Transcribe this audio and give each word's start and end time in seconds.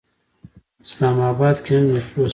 اسلام 0.83 1.17
اباد 1.31 1.57
کې 1.65 1.71
هم 1.77 1.85
میټرو 1.91 2.21
شته. 2.25 2.29